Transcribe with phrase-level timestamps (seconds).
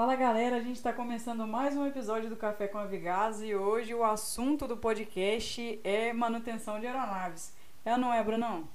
[0.00, 3.54] Fala galera, a gente está começando mais um episódio do Café com a Vigaz e
[3.54, 7.54] hoje o assunto do podcast é manutenção de aeronaves.
[7.84, 8.66] É ou não é, Brunão?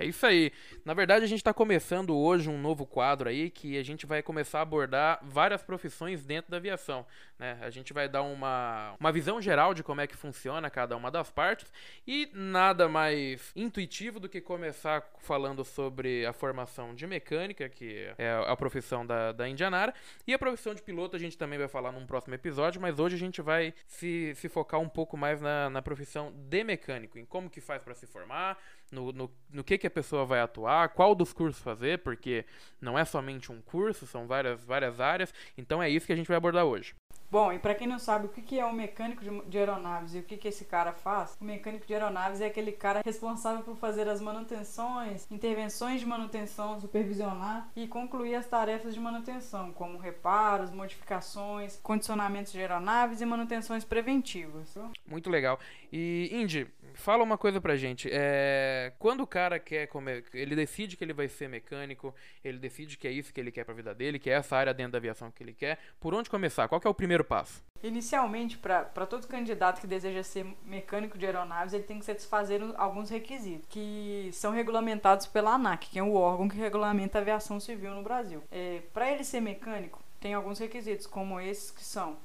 [0.00, 0.52] É isso aí.
[0.84, 4.22] Na verdade, a gente está começando hoje um novo quadro aí que a gente vai
[4.22, 7.04] começar a abordar várias profissões dentro da aviação.
[7.36, 7.58] Né?
[7.60, 11.10] A gente vai dar uma, uma visão geral de como é que funciona cada uma
[11.10, 11.72] das partes
[12.06, 18.40] e nada mais intuitivo do que começar falando sobre a formação de mecânica, que é
[18.46, 19.92] a profissão da, da Indianara,
[20.26, 23.16] e a profissão de piloto a gente também vai falar num próximo episódio, mas hoje
[23.16, 27.24] a gente vai se, se focar um pouco mais na, na profissão de mecânico, em
[27.24, 28.56] como que faz para se formar,
[28.90, 32.44] no, no, no que, que a pessoa vai atuar, qual dos cursos fazer, porque
[32.80, 35.32] não é somente um curso, são várias, várias áreas.
[35.56, 36.94] Então é isso que a gente vai abordar hoje.
[37.30, 40.22] Bom, e para quem não sabe o que é um mecânico de aeronaves e o
[40.22, 44.18] que esse cara faz, o mecânico de aeronaves é aquele cara responsável por fazer as
[44.18, 52.50] manutenções, intervenções de manutenção, supervisionar e concluir as tarefas de manutenção, como reparos, modificações, condicionamentos
[52.50, 54.74] de aeronaves e manutenções preventivas.
[55.06, 55.60] Muito legal.
[55.92, 56.66] E, Indy,
[56.98, 58.08] fala uma coisa pra gente.
[58.12, 62.98] É, quando o cara quer comer, ele decide que ele vai ser mecânico, ele decide
[62.98, 64.98] que é isso que ele quer pra vida dele, que é essa área dentro da
[64.98, 66.68] aviação que ele quer, por onde começar?
[66.68, 67.62] Qual é o primeiro passo?
[67.82, 73.08] Inicialmente, para todo candidato que deseja ser mecânico de aeronaves, ele tem que satisfazer alguns
[73.08, 77.94] requisitos que são regulamentados pela ANAC, que é o órgão que regulamenta a aviação civil
[77.94, 78.42] no Brasil.
[78.50, 82.16] É, para ele ser mecânico, tem alguns requisitos, como esses que são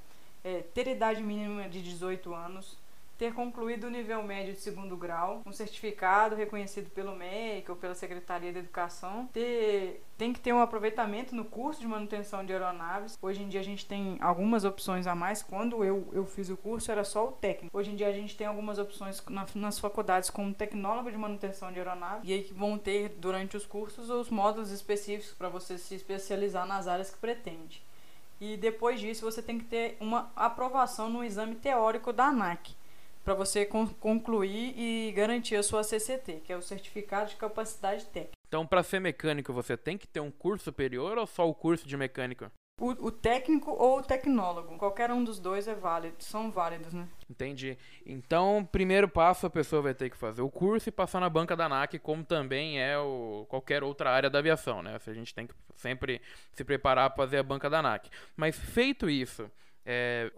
[0.43, 2.77] é, ter idade mínima de 18 anos,
[3.23, 7.95] ter concluído o nível médio de segundo grau, um certificado reconhecido pelo MEC ou pela
[7.95, 13.17] Secretaria de Educação, ter, tem que ter um aproveitamento no curso de manutenção de aeronaves.
[13.21, 15.41] Hoje em dia a gente tem algumas opções a mais.
[15.41, 17.77] Quando eu, eu fiz o curso era só o técnico.
[17.77, 21.71] Hoje em dia a gente tem algumas opções na, nas faculdades como tecnólogo de manutenção
[21.71, 25.77] de aeronaves e aí que vão ter durante os cursos os módulos específicos para você
[25.77, 27.81] se especializar nas áreas que pretende.
[28.41, 32.82] E depois disso você tem que ter uma aprovação no exame teórico da ANAC
[33.23, 38.33] para você concluir e garantir a sua CCT, que é o Certificado de Capacidade Técnica.
[38.47, 41.87] Então, para ser mecânico, você tem que ter um curso superior ou só o curso
[41.87, 42.51] de mecânico?
[42.79, 44.77] O, o, técnico ou o tecnólogo.
[44.77, 47.07] Qualquer um dos dois é válido, são válidos, né?
[47.29, 47.77] Entendi.
[48.05, 51.55] Então, primeiro passo, a pessoa vai ter que fazer o curso e passar na banca
[51.55, 54.99] da ANAC, como também é o, qualquer outra área da aviação, né?
[55.05, 56.19] A gente tem que sempre
[56.51, 58.09] se preparar para fazer a banca da ANAC.
[58.35, 59.49] Mas feito isso,
[59.85, 60.31] é,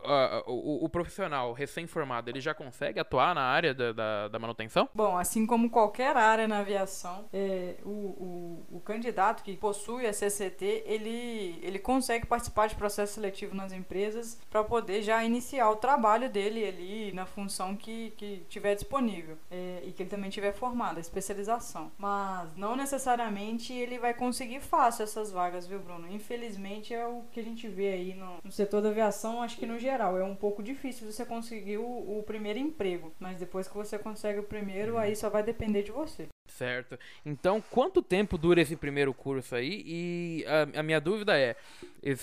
[0.48, 4.90] o, o, profissional recém-formado ele já consegue atuar na área da, da, da, manutenção?
[4.94, 10.14] Bom, assim como qualquer área na aviação, é, o, o, o, candidato que possui a
[10.14, 15.76] CCT ele, ele consegue participar de processo seletivo nas empresas para poder já iniciar o
[15.76, 20.54] trabalho dele ali na função que, que tiver disponível é, e que ele também tiver
[20.54, 21.92] formado, a especialização.
[21.98, 26.12] Mas não necessariamente ele vai conseguir fácil essas vagas, viu, Bruno?
[26.12, 29.66] Infelizmente é o que a gente vê aí no, no setor da aviação acho que
[29.66, 33.14] no geral é um pouco difícil você conseguir o, o primeiro emprego.
[33.20, 36.28] Mas depois que você consegue o primeiro, aí só vai depender de você.
[36.48, 36.98] Certo.
[37.26, 39.84] Então, quanto tempo dura esse primeiro curso aí?
[39.86, 41.56] E a, a, minha dúvida é: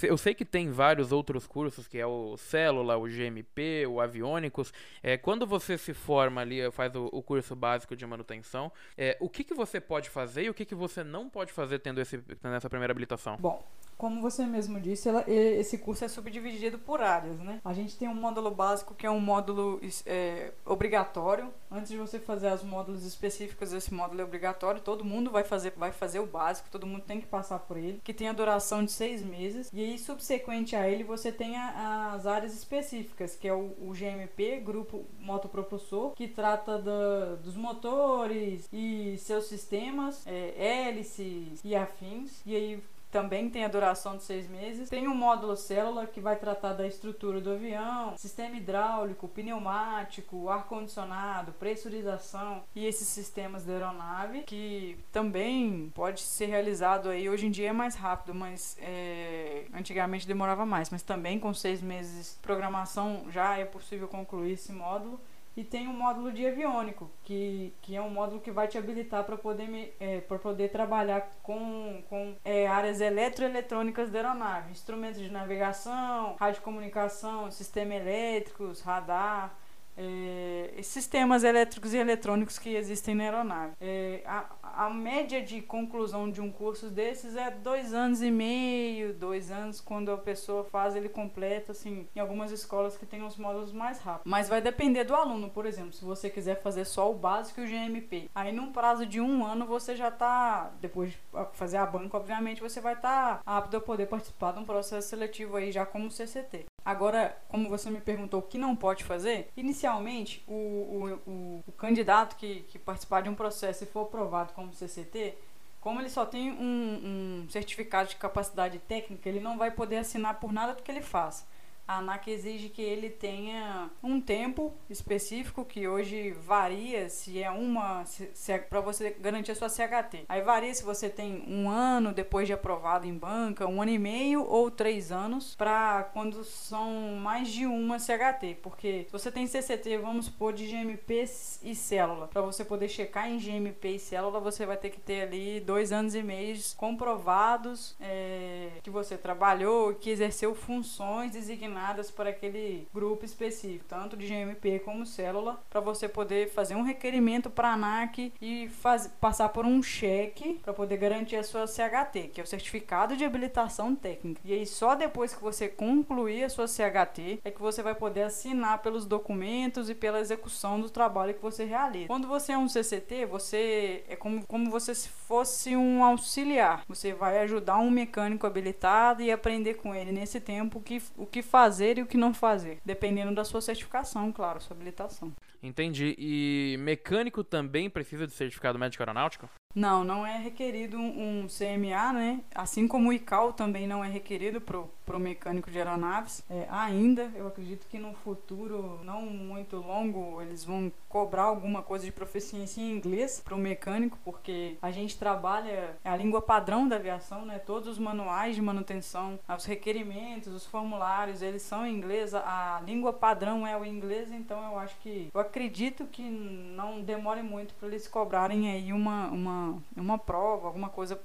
[0.02, 4.72] eu sei que tem vários outros cursos, que é o Célula, o GMP, o Aviônicos.
[5.02, 9.28] É, quando você se forma ali, faz o, o curso básico de manutenção, é, o
[9.28, 12.18] que, que você pode fazer e o que, que você não pode fazer tendo, esse,
[12.18, 13.36] tendo essa primeira habilitação?
[13.36, 13.62] Bom,
[14.02, 17.60] como você mesmo disse, ela, esse curso é subdividido por áreas, né?
[17.64, 21.54] A gente tem um módulo básico que é um módulo é, obrigatório.
[21.70, 24.80] Antes de você fazer os módulos específicos, esse módulo é obrigatório.
[24.80, 28.00] Todo mundo vai fazer, vai fazer o básico, todo mundo tem que passar por ele,
[28.02, 29.70] que tem a duração de seis meses.
[29.72, 33.92] E aí, subsequente a ele, você tem a, as áreas específicas, que é o, o
[33.92, 42.42] GMP, Grupo Motopropulsor, que trata da, dos motores e seus sistemas, é, hélices e afins.
[42.44, 42.82] E aí
[43.12, 44.88] também tem a duração de seis meses.
[44.88, 51.52] Tem um módulo célula que vai tratar da estrutura do avião, sistema hidráulico, pneumático, ar-condicionado,
[51.52, 57.28] pressurização e esses sistemas da aeronave, que também pode ser realizado aí.
[57.28, 60.88] Hoje em dia é mais rápido, mas é, antigamente demorava mais.
[60.88, 65.20] Mas também com seis meses de programação já é possível concluir esse módulo
[65.56, 69.24] e tem um módulo de aviônico, que, que é um módulo que vai te habilitar
[69.24, 76.36] para poder, é, poder trabalhar com, com é, áreas eletroeletrônicas da aeronave, instrumentos de navegação,
[76.40, 79.54] radiocomunicação, sistema elétricos, radar,
[79.96, 83.74] é, sistemas elétricos e eletrônicos que existem na aeronave.
[83.80, 89.14] É, a, a média de conclusão de um curso desses é dois anos e meio,
[89.14, 93.36] dois anos, quando a pessoa faz, ele completa, assim, em algumas escolas que tem os
[93.36, 94.30] módulos mais rápidos.
[94.30, 97.64] Mas vai depender do aluno, por exemplo, se você quiser fazer só o básico e
[97.64, 98.30] o GMP.
[98.34, 101.18] Aí, num prazo de um ano, você já está, depois de
[101.52, 105.08] fazer a banca, obviamente, você vai estar tá apto a poder participar de um processo
[105.08, 106.71] seletivo aí já como CCT.
[106.84, 111.72] Agora, como você me perguntou o que não pode fazer, inicialmente o, o, o, o
[111.72, 115.34] candidato que, que participar de um processo e for aprovado como CCT,
[115.80, 120.40] como ele só tem um, um certificado de capacidade técnica, ele não vai poder assinar
[120.40, 121.44] por nada do que ele faz
[121.86, 128.04] a ANAC exige que ele tenha um tempo específico que hoje varia se é uma
[128.04, 130.24] se, se é para você garantir a sua CHT.
[130.28, 133.98] Aí varia se você tem um ano depois de aprovado em banca, um ano e
[133.98, 139.46] meio ou três anos para quando são mais de uma CHT, porque se você tem
[139.46, 141.24] CCT, vamos supor de GMP
[141.62, 145.22] e célula, para você poder checar em GMP e célula, você vai ter que ter
[145.22, 152.10] ali dois anos e meio comprovados é, que você trabalhou, que exerceu funções designadas designadas
[152.10, 157.50] para aquele grupo específico, tanto de GMP como célula, para você poder fazer um requerimento
[157.50, 162.30] para a ANAC e faz, passar por um cheque para poder garantir a sua CHT,
[162.32, 164.40] que é o Certificado de Habilitação Técnica.
[164.44, 168.22] E aí só depois que você concluir a sua CHT é que você vai poder
[168.22, 172.06] assinar pelos documentos e pela execução do trabalho que você realiza.
[172.06, 176.84] Quando você é um CCT, você é como, como você se fosse um auxiliar.
[176.88, 181.26] Você vai ajudar um mecânico habilitado e aprender com ele nesse tempo o que, o
[181.26, 185.32] que faz fazer e o que não fazer, dependendo da sua certificação, claro, sua habilitação.
[185.62, 186.14] Entendi.
[186.18, 189.48] E mecânico também precisa de certificado médico aeronáutico?
[189.74, 192.40] Não, não é requerido um CMA, né?
[192.54, 196.44] Assim como o ICAO também não é requerido pro, pro mecânico de aeronaves.
[196.50, 202.04] É, ainda, eu acredito que no futuro não muito longo eles vão cobrar alguma coisa
[202.04, 206.96] de proficiência em inglês pro mecânico, porque a gente trabalha é a língua padrão da
[206.96, 207.58] aviação, né?
[207.58, 212.34] Todos os manuais de manutenção, os requerimentos, os formulários, eles são em inglês.
[212.34, 217.42] A língua padrão é o inglês, então eu acho que eu acredito que não demore
[217.42, 219.61] muito para eles cobrarem aí uma, uma
[219.96, 221.20] uma, prova, alguma coisa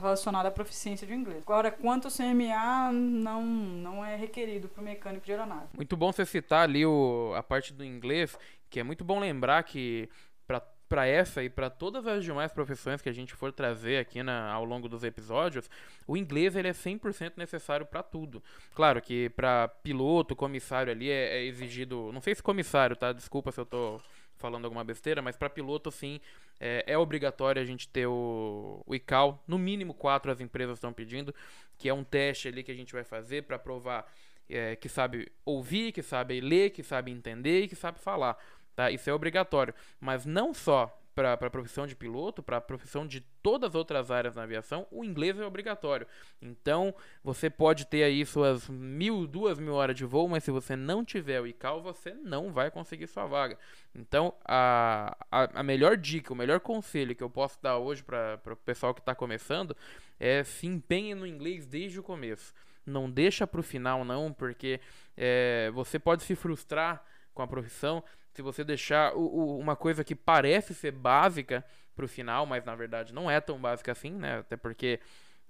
[0.00, 1.42] relacionada à proficiência de inglês.
[1.42, 5.68] Agora, quanto CMA não, não é requerido para o mecânico de aeronave.
[5.74, 8.36] Muito bom você citar ali o, a parte do inglês,
[8.70, 10.08] que é muito bom lembrar que
[10.46, 14.22] para para essa e para todas as demais profissões que a gente for trazer aqui
[14.22, 15.68] na, ao longo dos episódios,
[16.06, 18.42] o inglês ele é 100% necessário para tudo.
[18.74, 23.12] Claro que para piloto, comissário ali é, é, exigido, não sei se comissário, tá?
[23.12, 24.00] Desculpa se eu tô
[24.38, 26.20] falando alguma besteira, mas para piloto sim
[26.60, 30.92] é, é, obrigatório a gente ter o, o ICAO, no mínimo quatro as empresas estão
[30.92, 31.34] pedindo,
[31.76, 34.10] que é um teste ali que a gente vai fazer para provar
[34.48, 38.36] é, que sabe ouvir, que sabe ler, que sabe entender e que sabe falar.
[38.74, 38.90] Tá?
[38.90, 39.74] Isso é obrigatório.
[40.00, 44.08] Mas não só para a profissão de piloto, para a profissão de todas as outras
[44.08, 46.06] áreas na aviação, o inglês é obrigatório.
[46.40, 46.94] Então,
[47.24, 51.04] você pode ter aí suas mil, duas mil horas de voo, mas se você não
[51.04, 53.58] tiver o ICAO, você não vai conseguir sua vaga.
[53.92, 58.40] Então, a, a, a melhor dica, o melhor conselho que eu posso dar hoje para
[58.46, 59.76] o pessoal que está começando
[60.20, 62.54] é se empenhe no inglês desde o começo.
[62.86, 64.80] Não deixa para o final, não, porque
[65.16, 67.04] é, você pode se frustrar
[67.34, 68.04] com a profissão
[68.38, 72.76] se você deixar o, o, uma coisa que parece ser básica pro final, mas na
[72.76, 74.38] verdade não é tão básica assim, né?
[74.38, 75.00] Até porque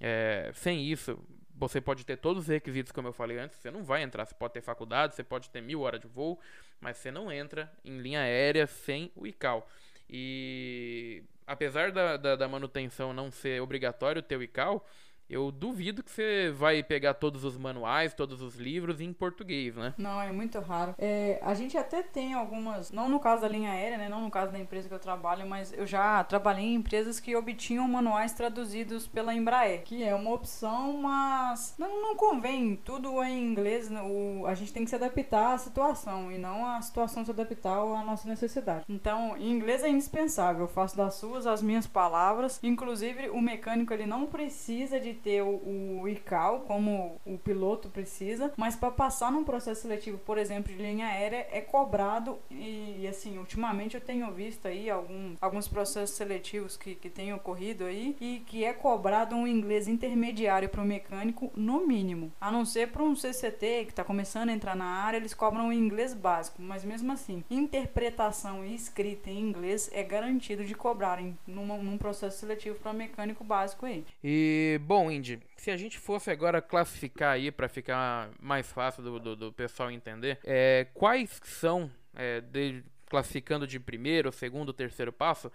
[0.00, 1.22] é, sem isso
[1.54, 4.24] você pode ter todos os requisitos, como eu falei antes, você não vai entrar.
[4.24, 6.40] Você pode ter faculdade, você pode ter mil horas de voo,
[6.80, 9.68] mas você não entra em linha aérea sem o ICAO.
[10.08, 14.82] E apesar da, da, da manutenção não ser obrigatório ter o ICAO,
[15.28, 19.94] eu duvido que você vai pegar todos os manuais, todos os livros em português, né?
[19.98, 20.94] Não, é muito raro.
[20.98, 24.08] É, a gente até tem algumas, não no caso da linha aérea, né?
[24.08, 27.36] Não no caso da empresa que eu trabalho, mas eu já trabalhei em empresas que
[27.36, 32.76] obtinham manuais traduzidos pela Embraer, que é uma opção, mas não, não convém.
[32.76, 34.00] Tudo é em inglês, né?
[34.02, 37.78] o, a gente tem que se adaptar à situação e não a situação se adaptar
[37.78, 38.84] à nossa necessidade.
[38.88, 40.62] Então, em inglês é indispensável.
[40.62, 42.58] Eu faço das suas as minhas palavras.
[42.62, 48.52] Inclusive, o mecânico ele não precisa de ter o, o ICAO, como o piloto precisa,
[48.56, 53.38] mas para passar num processo seletivo, por exemplo, de linha aérea, é cobrado e, assim,
[53.38, 58.40] ultimamente eu tenho visto aí algum, alguns processos seletivos que, que têm ocorrido aí e
[58.46, 63.02] que é cobrado um inglês intermediário para o mecânico no mínimo, a não ser para
[63.02, 66.84] um CCT que está começando a entrar na área, eles cobram o inglês básico, mas
[66.84, 72.78] mesmo assim, interpretação e escrita em inglês é garantido de cobrarem numa, num processo seletivo
[72.78, 74.04] para mecânico básico aí.
[74.22, 79.18] E, bom, Indy, se a gente fosse agora classificar aí para ficar mais fácil do,
[79.18, 85.50] do, do pessoal entender, é, quais são é, de, classificando de primeiro, segundo, terceiro passo,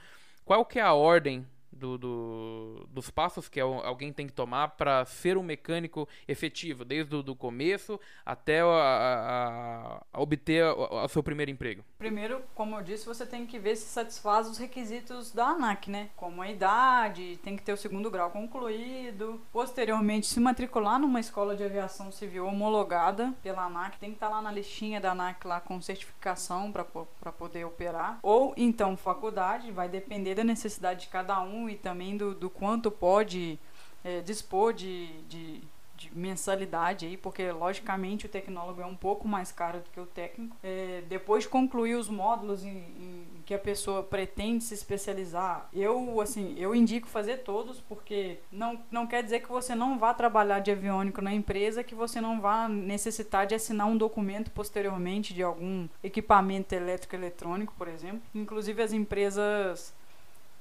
[0.45, 5.06] qual que é a ordem do, do, dos passos que alguém tem que tomar para
[5.06, 11.24] ser um mecânico efetivo, desde o do começo até a, a, a obter o seu
[11.24, 11.84] primeiro emprego?
[11.98, 16.10] Primeiro, como eu disse, você tem que ver se satisfaz os requisitos da ANAC, né?
[16.15, 21.56] Como a idade, tem que ter o segundo grau concluído, posteriormente se matricular numa escola
[21.56, 25.46] de aviação civil homologada pela ANAC, tem que estar tá lá na listinha da ANAC
[25.46, 31.42] lá com certificação para poder operar, ou então faculdade, vai depender da necessidade de cada
[31.42, 33.60] um e também do, do quanto pode
[34.03, 35.62] é, dispor de, de,
[35.96, 40.05] de, mensalidade aí, porque logicamente o tecnólogo é um pouco mais caro do que o
[40.05, 40.58] técnico.
[40.62, 46.20] É, depois de concluir os módulos em, em, que a pessoa pretende se especializar, eu
[46.22, 50.60] assim, eu indico fazer todos, porque não, não quer dizer que você não vá trabalhar
[50.60, 55.43] de aviônico na empresa, que você não vá necessitar de assinar um documento posteriormente de
[55.43, 58.22] algum equipamento elétrico eletrônico, por exemplo.
[58.34, 59.93] Inclusive as empresas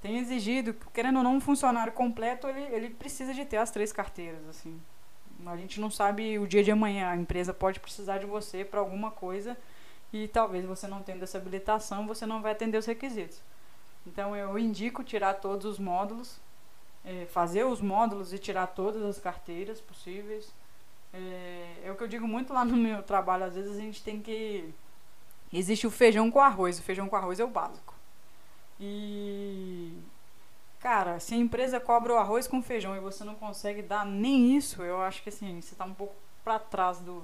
[0.02, 3.92] tem exigido, querendo ou não, um funcionário completo, ele, ele precisa de ter as três
[3.92, 4.78] carteiras, assim.
[5.46, 8.80] A gente não sabe o dia de amanhã, a empresa pode precisar de você para
[8.80, 9.56] alguma coisa
[10.12, 13.40] e talvez você não tendo essa habilitação, você não vai atender os requisitos.
[14.06, 16.38] Então eu indico tirar todos os módulos,
[17.04, 20.52] é, fazer os módulos e tirar todas as carteiras possíveis.
[21.12, 24.02] É, é o que eu digo muito lá no meu trabalho, às vezes a gente
[24.02, 24.72] tem que.
[25.52, 27.91] Existe o feijão com arroz, o feijão com arroz é o básico.
[28.84, 29.92] E
[30.80, 34.56] cara, se a empresa cobra o arroz com feijão e você não consegue dar nem
[34.56, 37.22] isso, eu acho que assim, você está um pouco para trás do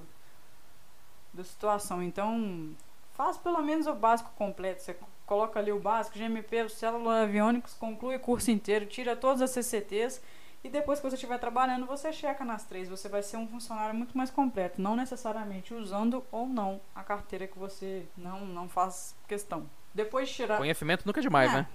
[1.33, 2.01] da situação.
[2.01, 2.73] Então,
[3.13, 4.81] faz pelo menos o básico completo.
[4.81, 9.51] Você coloca ali o básico, GMP, células aviônicos, conclui o curso inteiro, tira todas as
[9.51, 10.21] CCTs
[10.63, 12.87] e depois que você estiver trabalhando, você checa nas três.
[12.87, 17.47] Você vai ser um funcionário muito mais completo, não necessariamente usando ou não a carteira
[17.47, 19.69] que você não, não faz questão.
[19.93, 20.57] Depois de tirar.
[20.57, 21.55] Conhecimento nunca é demais, é.
[21.55, 21.67] né?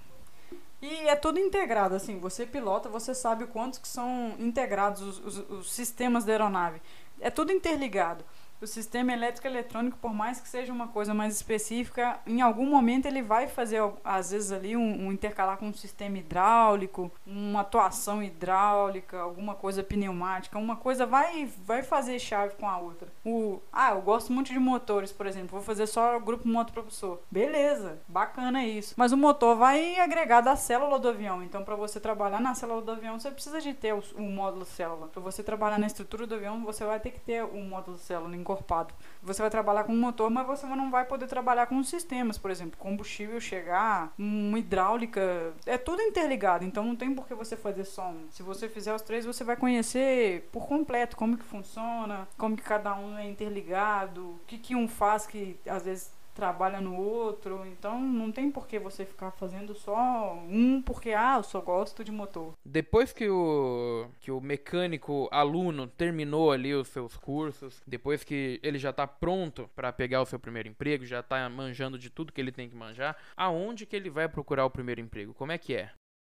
[0.82, 5.50] E é tudo integrado, assim, você pilota, você sabe quantos que são integrados os, os,
[5.50, 6.82] os sistemas da aeronave.
[7.20, 8.24] É tudo interligado
[8.64, 13.06] o sistema elétrico eletrônico, por mais que seja uma coisa mais específica, em algum momento
[13.06, 18.22] ele vai fazer, às vezes, ali um, um intercalar com um sistema hidráulico, uma atuação
[18.22, 23.08] hidráulica, alguma coisa pneumática, uma coisa vai, vai fazer chave com a outra.
[23.24, 27.18] O, ah, eu gosto muito de motores, por exemplo, vou fazer só o grupo motopropulsor.
[27.30, 28.94] Beleza, bacana isso.
[28.96, 32.82] Mas o motor vai agregar da célula do avião, então para você trabalhar na célula
[32.82, 35.08] do avião, você precisa de ter o, o módulo célula.
[35.08, 38.34] Para você trabalhar na estrutura do avião, você vai ter que ter o módulo célula
[38.54, 38.94] encorpado.
[39.22, 42.50] Você vai trabalhar com um motor, mas você não vai poder trabalhar com sistemas, por
[42.50, 47.84] exemplo, combustível chegar, uma hidráulica, é tudo interligado, então não tem por que você fazer
[47.84, 48.26] só um.
[48.30, 52.62] Se você fizer os três, você vai conhecer por completo como que funciona, como que
[52.62, 57.64] cada um é interligado, o que que um faz que às vezes trabalha no outro,
[57.66, 62.04] então não tem por que você ficar fazendo só um porque ah, eu só gosto
[62.04, 62.52] de motor.
[62.64, 68.78] Depois que o que o mecânico aluno terminou ali os seus cursos, depois que ele
[68.78, 72.40] já está pronto para pegar o seu primeiro emprego, já está manjando de tudo que
[72.40, 75.32] ele tem que manjar, aonde que ele vai procurar o primeiro emprego?
[75.34, 75.90] Como é que é?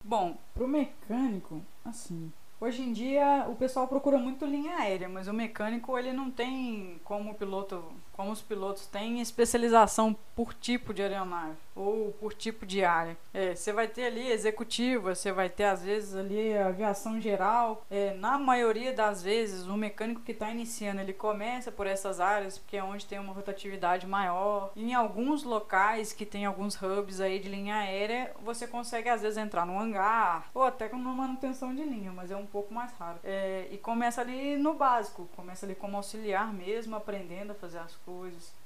[0.05, 5.33] Bom, pro mecânico, assim, Hoje em dia o pessoal procura muito linha aérea, mas o
[5.33, 7.85] mecânico ele não tem como o piloto
[8.19, 13.17] como os pilotos têm especialização por tipo de aeronave ou por tipo de área.
[13.33, 17.85] É, você vai ter ali executiva, você vai ter às vezes ali aviação geral.
[17.89, 22.59] É, na maioria das vezes, o mecânico que está iniciando ele começa por essas áreas
[22.59, 24.73] porque é onde tem uma rotatividade maior.
[24.75, 29.39] Em alguns locais que tem alguns hubs aí de linha aérea, você consegue às vezes
[29.39, 32.93] entrar no hangar ou até com uma manutenção de linha, mas é um pouco mais
[32.95, 33.21] raro.
[33.23, 37.95] É, e começa ali no básico, começa ali como auxiliar mesmo, aprendendo a fazer as
[37.95, 38.08] coisas.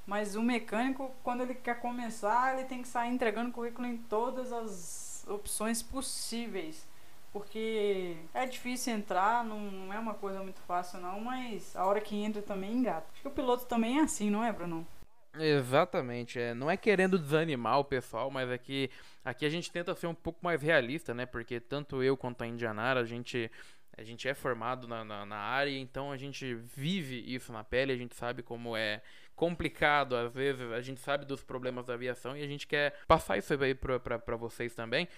[0.06, 4.52] Mas o mecânico, quando ele quer começar, ele tem que sair entregando currículo em todas
[4.52, 6.86] as opções possíveis.
[7.32, 12.14] Porque é difícil entrar, não é uma coisa muito fácil não, mas a hora que
[12.14, 13.06] entra também engata.
[13.12, 14.86] Acho que o piloto também é assim, não é, Bruno?
[15.34, 18.90] Exatamente, é, não é querendo desanimar o pessoal, mas é que
[19.24, 21.24] aqui a gente tenta ser um pouco mais realista, né?
[21.24, 23.50] Porque tanto eu quanto a Indianara, a gente
[23.96, 27.92] a gente é formado na, na, na, área, então a gente vive isso na pele,
[27.92, 29.02] a gente sabe como é
[29.36, 33.36] complicado, às vezes a gente sabe dos problemas da aviação e a gente quer passar
[33.36, 35.08] isso aí para vocês também,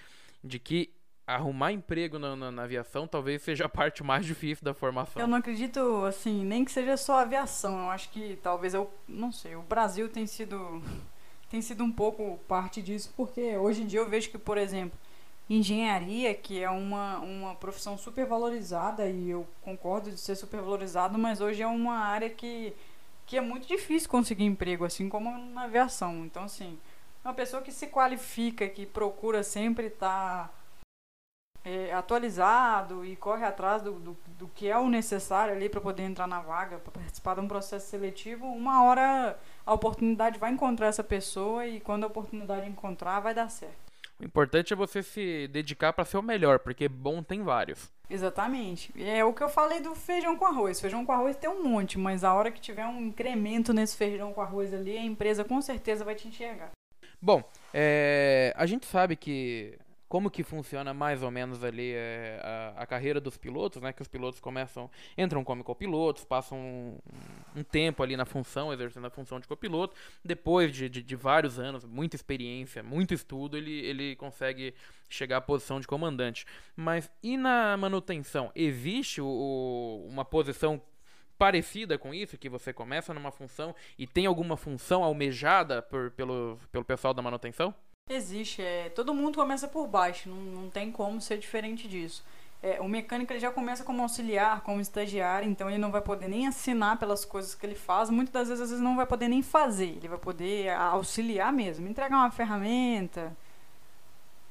[0.42, 0.92] de que
[1.26, 5.22] arrumar emprego na, na, na, aviação talvez seja a parte mais difícil da formação.
[5.22, 9.32] Eu não acredito, assim, nem que seja só aviação, eu acho que talvez, eu não
[9.32, 10.82] sei, o Brasil tem sido,
[11.48, 14.98] tem sido um pouco parte disso, porque hoje em dia eu vejo que, por exemplo,
[15.48, 21.18] engenharia, que é uma, uma profissão super valorizada, e eu concordo de ser super valorizado,
[21.18, 22.74] mas hoje é uma área que
[23.26, 26.24] que é muito difícil conseguir emprego, assim como na aviação.
[26.24, 26.78] Então, assim,
[27.24, 30.54] uma pessoa que se qualifica, que procura sempre estar tá,
[31.64, 36.02] é, atualizado e corre atrás do, do, do, que é o necessário ali para poder
[36.02, 40.88] entrar na vaga, para participar de um processo seletivo, uma hora a oportunidade vai encontrar
[40.88, 43.83] essa pessoa e quando a oportunidade encontrar, vai dar certo.
[44.24, 47.92] O importante é você se dedicar para ser o melhor, porque bom tem vários.
[48.08, 48.90] Exatamente.
[48.98, 50.80] É o que eu falei do feijão com arroz.
[50.80, 54.32] Feijão com arroz tem um monte, mas a hora que tiver um incremento nesse feijão
[54.32, 56.70] com arroz ali, a empresa com certeza vai te enxergar.
[57.20, 59.76] Bom, é, a gente sabe que
[60.14, 63.92] como que funciona mais ou menos ali é, a, a, carreira dos pilotos, né?
[63.92, 66.98] Que os pilotos começam, entram como copilotos, passam um,
[67.56, 69.96] um, tempo ali na função, exercendo a função de copiloto.
[70.24, 74.72] Depois de, de, de, vários anos, muita experiência, muito estudo, ele, ele consegue
[75.10, 76.46] chegar à posição de comandante.
[76.76, 78.52] Mas e na manutenção?
[78.54, 80.80] Existe o, o, uma posição
[81.36, 86.56] parecida com isso, que você começa numa função e tem alguma função almejada por, pelo,
[86.70, 87.74] pelo pessoal da manutenção?
[88.10, 92.22] Existe, é, todo mundo começa por baixo, não, não tem como ser diferente disso.
[92.62, 96.28] É, o mecânico ele já começa como auxiliar, como estagiário, então ele não vai poder
[96.28, 99.28] nem assinar pelas coisas que ele faz, muitas das vezes, às vezes não vai poder
[99.28, 103.34] nem fazer, ele vai poder auxiliar mesmo, entregar uma ferramenta,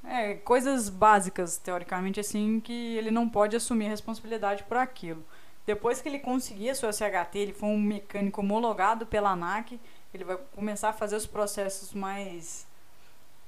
[0.03, 5.23] é, coisas básicas, teoricamente, assim, que ele não pode assumir responsabilidade por aquilo.
[5.63, 9.79] Depois que ele conseguir a sua CHT, ele for um mecânico homologado pela ANAC,
[10.11, 12.65] ele vai começar a fazer os processos mais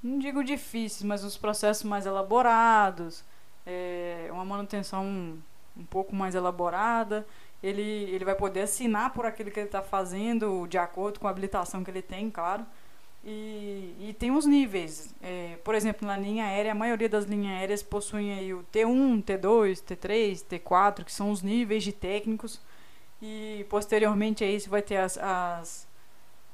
[0.03, 3.23] não digo difíceis, mas uns processos mais elaborados,
[3.65, 5.39] é, uma manutenção um,
[5.77, 7.25] um pouco mais elaborada.
[7.63, 11.31] Ele, ele vai poder assinar por aquilo que ele está fazendo, de acordo com a
[11.31, 12.65] habilitação que ele tem, claro.
[13.25, 15.13] E, e tem os níveis.
[15.21, 19.23] É, por exemplo, na linha aérea, a maioria das linhas aéreas possuem aí o T1,
[19.23, 22.61] T2, T3, T4, que são os níveis de técnicos.
[23.19, 25.87] E posteriormente a isso vai ter as, as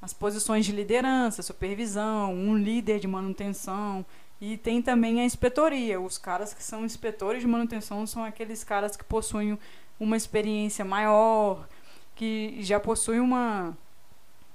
[0.02, 4.06] as posições de liderança, supervisão, um líder de manutenção
[4.40, 6.02] e tem também a inspetoria.
[6.02, 9.58] Os caras que são inspetores de manutenção são aqueles caras que possuem
[10.00, 11.68] uma experiência maior,
[12.16, 13.78] que já possuem uma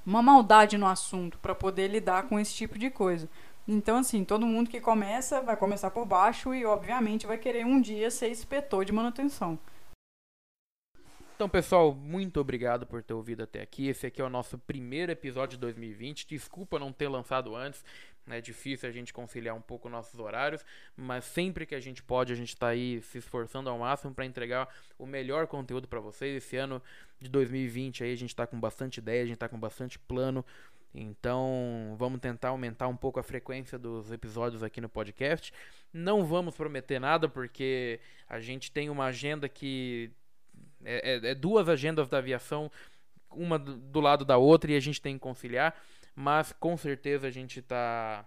[0.04, 3.28] uma maldade no assunto para poder lidar com esse tipo de coisa.
[3.66, 7.80] Então, assim, todo mundo que começa vai começar por baixo e, obviamente, vai querer um
[7.80, 9.58] dia ser inspetor de manutenção.
[11.36, 13.88] Então, pessoal, muito obrigado por ter ouvido até aqui.
[13.88, 16.26] Esse aqui é o nosso primeiro episódio de 2020.
[16.26, 17.84] Desculpa não ter lançado antes,
[18.26, 20.64] é difícil a gente conciliar um pouco nossos horários,
[20.96, 24.24] mas sempre que a gente pode, a gente está aí se esforçando ao máximo para
[24.24, 24.66] entregar
[24.98, 26.34] o melhor conteúdo para vocês.
[26.34, 26.82] Esse ano
[27.20, 30.42] de 2020 aí a gente está com bastante ideia, a gente está com bastante plano.
[30.94, 35.52] Então, vamos tentar aumentar um pouco a frequência dos episódios aqui no podcast.
[35.92, 40.10] Não vamos prometer nada porque a gente tem uma agenda que
[40.84, 42.70] é, é, é duas agendas da aviação,
[43.30, 45.74] uma do lado da outra, e a gente tem que conciliar.
[46.14, 48.26] Mas com certeza a gente está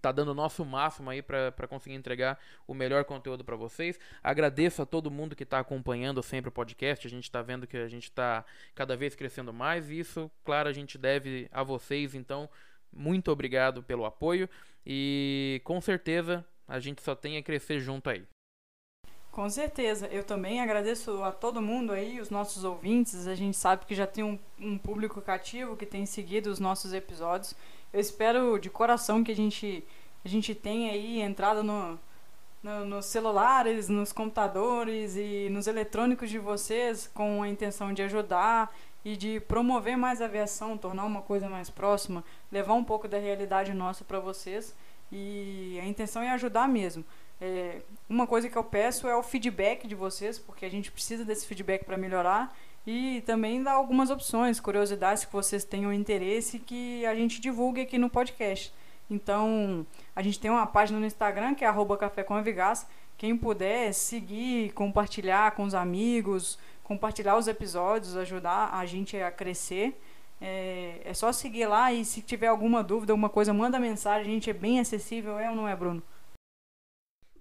[0.00, 3.98] tá dando o nosso máximo aí para conseguir entregar o melhor conteúdo para vocês.
[4.22, 7.06] Agradeço a todo mundo que está acompanhando sempre o podcast.
[7.06, 10.68] A gente está vendo que a gente está cada vez crescendo mais e isso, claro,
[10.68, 12.14] a gente deve a vocês.
[12.14, 12.48] Então,
[12.92, 14.48] muito obrigado pelo apoio
[14.84, 18.26] e com certeza a gente só tem a crescer junto aí.
[19.36, 20.06] Com certeza.
[20.06, 23.26] Eu também agradeço a todo mundo aí, os nossos ouvintes.
[23.26, 26.94] A gente sabe que já tem um, um público cativo que tem seguido os nossos
[26.94, 27.54] episódios.
[27.92, 29.84] Eu espero de coração que a gente,
[30.24, 31.98] a gente tenha aí entrado no,
[32.62, 38.74] no, nos celulares, nos computadores e nos eletrônicos de vocês com a intenção de ajudar
[39.04, 43.18] e de promover mais a aviação, tornar uma coisa mais próxima, levar um pouco da
[43.18, 44.74] realidade nossa para vocês.
[45.12, 47.04] E a intenção é ajudar mesmo.
[47.40, 51.24] É, uma coisa que eu peço é o feedback de vocês, porque a gente precisa
[51.24, 57.04] desse feedback para melhorar e também dar algumas opções, curiosidades que vocês tenham interesse que
[57.04, 58.72] a gente divulgue aqui no podcast.
[59.10, 62.86] Então, a gente tem uma página no Instagram que é Café com Avigas.
[63.18, 70.00] Quem puder seguir, compartilhar com os amigos, compartilhar os episódios, ajudar a gente a crescer.
[70.40, 74.30] É, é só seguir lá e se tiver alguma dúvida, alguma coisa, manda mensagem.
[74.30, 76.02] A gente é bem acessível, é ou não é, Bruno?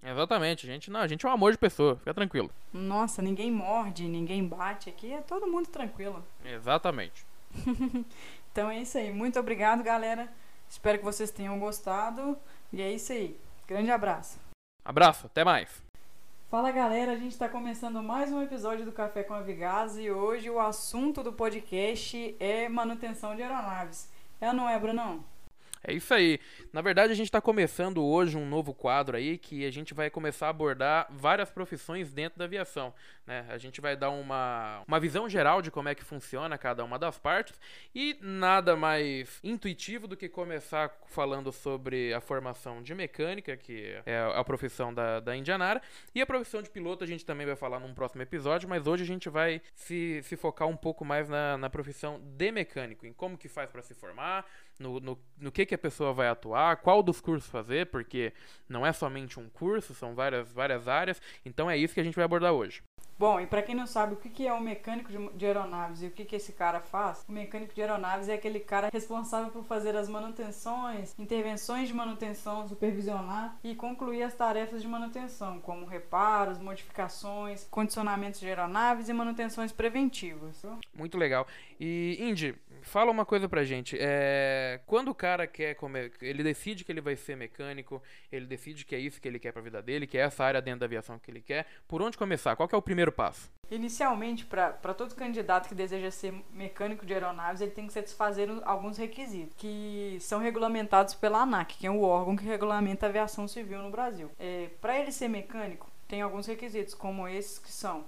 [0.05, 2.51] Exatamente, a gente não, a gente é um amor de pessoa, fica tranquilo.
[2.71, 6.23] Nossa, ninguém morde, ninguém bate aqui, é todo mundo tranquilo.
[6.43, 7.25] Exatamente.
[8.51, 10.31] então é isso aí, muito obrigado, galera.
[10.69, 12.37] Espero que vocês tenham gostado.
[12.71, 13.39] E é isso aí.
[13.67, 14.39] Grande abraço.
[14.83, 15.83] Abraço, até mais.
[16.49, 20.11] Fala galera, a gente está começando mais um episódio do Café com a Vigaz e
[20.11, 24.09] hoje o assunto do podcast é manutenção de aeronaves.
[24.39, 25.23] É ou não é, Brunão?
[25.87, 26.39] É isso aí.
[26.73, 30.09] Na verdade, a gente está começando hoje um novo quadro aí que a gente vai
[30.09, 32.91] começar a abordar várias profissões dentro da aviação.
[33.25, 33.45] Né?
[33.49, 36.97] A gente vai dar uma, uma visão geral de como é que funciona cada uma
[36.97, 37.59] das partes
[37.93, 44.19] e nada mais intuitivo do que começar falando sobre a formação de mecânica, que é
[44.33, 45.81] a profissão da, da Indianara,
[46.15, 49.03] e a profissão de piloto a gente também vai falar num próximo episódio, mas hoje
[49.03, 53.13] a gente vai se, se focar um pouco mais na, na profissão de mecânico, em
[53.13, 54.45] como que faz para se formar,
[54.79, 58.33] no, no, no que, que a pessoa vai atuar, qual dos cursos fazer, porque
[58.67, 61.21] não é somente um curso, são várias, várias áreas.
[61.45, 62.81] Então é isso que a gente vai abordar hoje.
[63.17, 66.11] Bom, e para quem não sabe o que é um mecânico de aeronaves e o
[66.11, 70.09] que esse cara faz, o mecânico de aeronaves é aquele cara responsável por fazer as
[70.09, 78.41] manutenções, intervenções de manutenção, supervisionar e concluir as tarefas de manutenção, como reparos, modificações, condicionamentos
[78.41, 80.61] de aeronaves e manutenções preventivas.
[80.93, 81.47] Muito legal.
[81.79, 82.53] E, Indy,
[82.85, 83.97] fala uma coisa pra gente.
[83.99, 88.85] É, quando o cara quer comer, ele decide que ele vai ser mecânico, ele decide
[88.85, 90.85] que é isso que ele quer pra vida dele, que é essa área dentro da
[90.85, 92.55] aviação que ele quer, por onde começar?
[92.55, 93.51] Qual é o primeiro passo?
[93.69, 98.97] Inicialmente, para todo candidato que deseja ser mecânico de aeronaves, ele tem que satisfazer alguns
[98.97, 103.79] requisitos que são regulamentados pela ANAC, que é o órgão que regulamenta a aviação civil
[103.79, 104.29] no Brasil.
[104.37, 108.05] É, para ele ser mecânico, tem alguns requisitos, como esses que são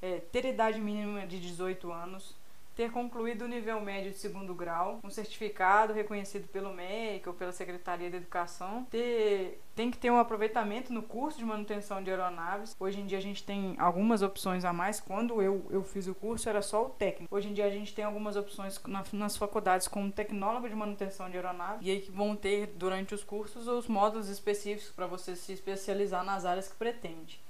[0.00, 2.36] é, ter idade mínima de 18 anos,
[2.80, 7.52] ter concluído o nível médio de segundo grau, um certificado reconhecido pelo MEC ou pela
[7.52, 12.74] Secretaria de Educação, ter, tem que ter um aproveitamento no curso de manutenção de aeronaves.
[12.80, 14.98] Hoje em dia a gente tem algumas opções a mais.
[14.98, 17.34] Quando eu, eu fiz o curso era só o técnico.
[17.34, 21.28] Hoje em dia a gente tem algumas opções na, nas faculdades como tecnólogo de manutenção
[21.28, 25.36] de aeronaves e aí que vão ter durante os cursos os módulos específicos para você
[25.36, 27.42] se especializar nas áreas que pretende.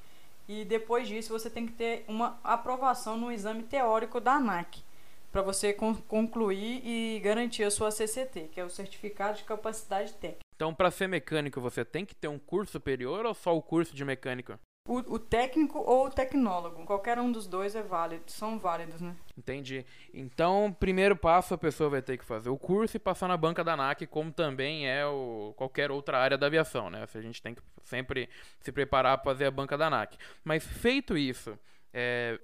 [0.48, 4.89] E depois disso você tem que ter uma aprovação no exame teórico da ANAC
[5.30, 10.44] para você concluir e garantir a sua CCT, que é o Certificado de Capacidade Técnica.
[10.54, 13.94] Então, para ser mecânico, você tem que ter um curso superior ou só o curso
[13.94, 14.58] de mecânico?
[14.88, 16.84] O, o, técnico ou o tecnólogo.
[16.84, 19.14] Qualquer um dos dois é válido, são válidos, né?
[19.38, 19.86] Entendi.
[20.12, 23.62] Então, primeiro passo, a pessoa vai ter que fazer o curso e passar na banca
[23.62, 27.06] da ANAC, como também é o, qualquer outra área da aviação, né?
[27.14, 30.16] A gente tem que sempre se preparar para fazer a banca da ANAC.
[30.42, 31.56] Mas feito isso,
[31.92, 32.38] é,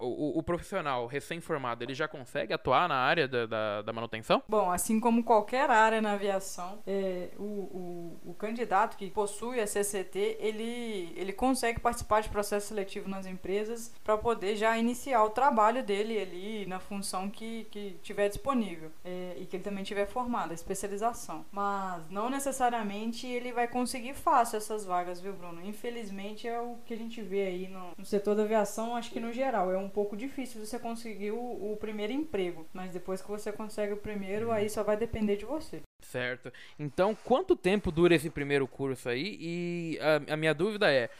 [0.00, 4.42] o, o, profissional recém-formado ele já consegue atuar na área da, da, da, manutenção?
[4.48, 9.66] Bom, assim como qualquer área na aviação, é, o, o, o, candidato que possui a
[9.66, 15.30] CCT ele, ele consegue participar de processo seletivo nas empresas para poder já iniciar o
[15.30, 20.06] trabalho dele ali na função que, que tiver disponível é, e que ele também tiver
[20.06, 21.44] formado, a especialização.
[21.52, 25.64] Mas não necessariamente ele vai conseguir fácil essas vagas, viu, Bruno?
[25.64, 29.10] Infelizmente é o que a gente vê aí no, no setor da aviação então, acho
[29.10, 32.66] que no geral é um pouco difícil você conseguir o, o primeiro emprego.
[32.72, 35.82] Mas depois que você consegue o primeiro, aí só vai depender de você.
[36.00, 36.50] Certo.
[36.78, 39.36] Então, quanto tempo dura esse primeiro curso aí?
[39.38, 41.10] E a, a, minha dúvida é: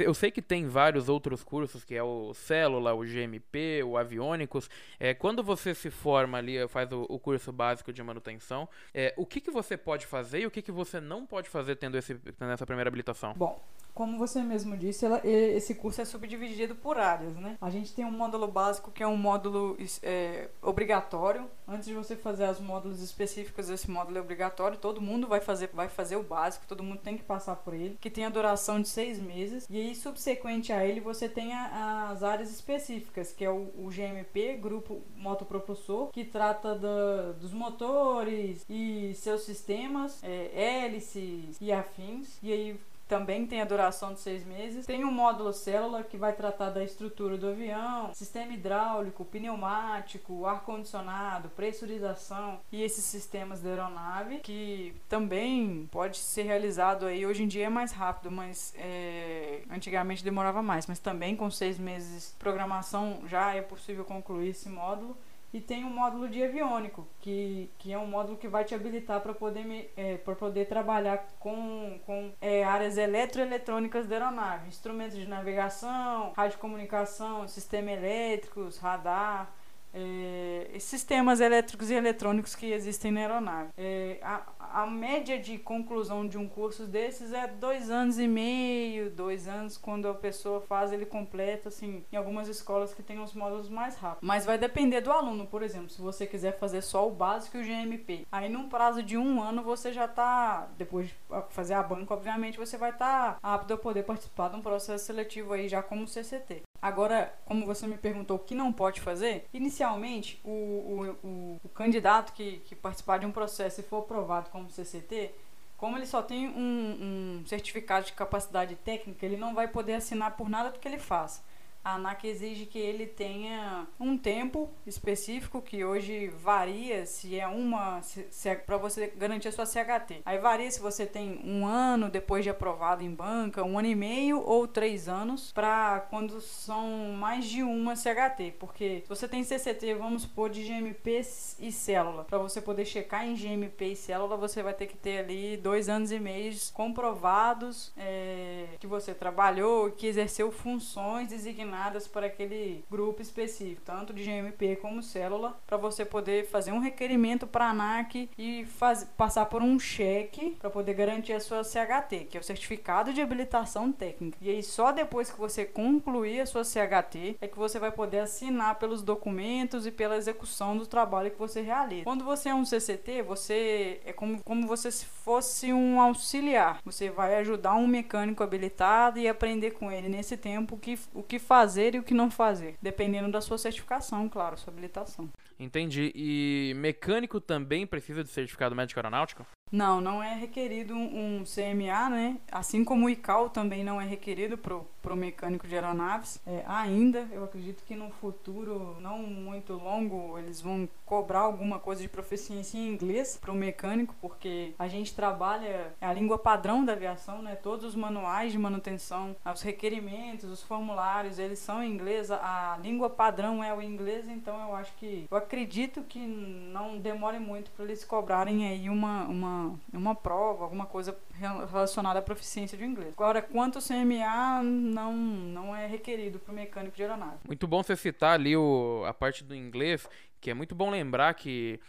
[0.00, 4.68] eu sei que tem vários outros cursos, que é o Célula, o GMP, o Aviônicos.
[5.00, 9.24] É, quando você se forma ali, faz o, o curso básico de manutenção, é, o
[9.24, 12.14] que, que você pode fazer e o que, que você não pode fazer tendo, esse,
[12.16, 13.32] tendo essa primeira habilitação?
[13.34, 13.64] Bom,
[13.98, 17.58] como você mesmo disse, ela, esse curso é subdividido por áreas, né?
[17.60, 21.50] A gente tem um módulo básico que é um módulo é, obrigatório.
[21.66, 24.78] Antes de você fazer os módulos específicos, esse módulo é obrigatório.
[24.78, 27.98] Todo mundo vai fazer, vai fazer o básico, todo mundo tem que passar por ele,
[28.00, 29.66] que tem a duração de seis meses.
[29.68, 33.90] E aí, subsequente a ele, você tem a, as áreas específicas, que é o, o
[33.90, 42.38] GMP, Grupo Motopropulsor, que trata da, dos motores e seus sistemas, é, hélices e afins.
[42.40, 44.86] E aí também tem a duração de seis meses.
[44.86, 51.48] Tem um módulo célula que vai tratar da estrutura do avião, sistema hidráulico, pneumático, ar-condicionado,
[51.50, 57.24] pressurização e esses sistemas da aeronave, que também pode ser realizado aí.
[57.24, 60.86] Hoje em dia é mais rápido, mas é, antigamente demorava mais.
[60.86, 65.16] Mas também com seis meses de programação já é possível concluir esse módulo
[65.52, 69.20] e tem um módulo de aviônico, que, que é um módulo que vai te habilitar
[69.20, 76.32] para poder, é, poder trabalhar com, com é, áreas eletroeletrônicas da aeronave, instrumentos de navegação,
[76.36, 79.50] radiocomunicação, sistema elétricos, radar,
[79.98, 83.70] é, sistemas elétricos e eletrônicos que existem na aeronave.
[83.76, 84.42] É, a,
[84.82, 89.76] a média de conclusão de um curso desses é dois anos e meio, dois anos,
[89.76, 93.96] quando a pessoa faz, ele completa, assim, em algumas escolas que tem os módulos mais
[93.96, 94.26] rápidos.
[94.26, 97.60] Mas vai depender do aluno, por exemplo, se você quiser fazer só o básico e
[97.60, 98.26] o GMP.
[98.30, 101.14] Aí, num prazo de um ano, você já tá, depois de
[101.50, 105.06] fazer a banca, obviamente, você vai estar tá apto a poder participar de um processo
[105.06, 106.62] seletivo aí já como CCT.
[106.80, 111.68] Agora, como você me perguntou o que não pode fazer, inicialmente o, o, o, o
[111.70, 115.32] candidato que, que participar de um processo e for aprovado como CCT,
[115.76, 120.36] como ele só tem um, um certificado de capacidade técnica, ele não vai poder assinar
[120.36, 121.47] por nada do que ele faça
[121.84, 128.02] a ANAC exige que ele tenha um tempo específico que hoje varia se é uma
[128.02, 130.22] se, se é para você garantir a sua CHT.
[130.24, 133.94] Aí varia se você tem um ano depois de aprovado em banca, um ano e
[133.94, 139.44] meio ou três anos para quando são mais de uma CHT, porque se você tem
[139.44, 141.22] CCT, vamos supor de GMP
[141.58, 145.18] e célula, para você poder checar em GMP e célula, você vai ter que ter
[145.18, 152.08] ali dois anos e meio comprovados é, que você trabalhou, que exerceu funções designadas designadas
[152.08, 157.46] para aquele grupo específico, tanto de GMP como célula, para você poder fazer um requerimento
[157.46, 162.26] para a ANAC e faz, passar por um cheque para poder garantir a sua CHT,
[162.30, 164.38] que é o Certificado de Habilitação Técnica.
[164.40, 168.20] E aí só depois que você concluir a sua CHT é que você vai poder
[168.20, 172.04] assinar pelos documentos e pela execução do trabalho que você realiza.
[172.04, 176.80] Quando você é um CCT, você é como, como você se fosse um auxiliar.
[176.84, 181.22] Você vai ajudar um mecânico habilitado e aprender com ele nesse tempo o que, o
[181.22, 185.28] que faz fazer e o que não fazer, dependendo da sua certificação, claro, sua habilitação.
[185.58, 186.12] Entendi.
[186.14, 189.44] E mecânico também precisa de certificado médico aeronáutico?
[189.72, 192.36] Não, não é requerido um CMA, né?
[192.50, 196.38] Assim como o ICAO também não é requerido pro, pro mecânico de aeronaves.
[196.46, 202.02] É, ainda, eu acredito que no futuro não muito longo eles vão cobrar alguma coisa
[202.02, 206.92] de proficiência em inglês pro mecânico, porque a gente trabalha é a língua padrão da
[206.92, 207.56] aviação, né?
[207.56, 212.30] Todos os manuais de manutenção, os requerimentos, os formulários, eles são em inglês.
[212.30, 217.38] A língua padrão é o inglês, então eu acho que eu acredito que não demore
[217.38, 222.84] muito para eles cobrarem aí uma, uma uma, prova, alguma coisa relacionada à proficiência de
[222.84, 223.14] inglês.
[223.14, 227.38] Agora, quanto o CMA não, não é requerido para o mecânico de aeronave.
[227.46, 230.08] Muito bom você citar ali o, a parte do inglês,
[230.40, 231.80] que é muito bom lembrar que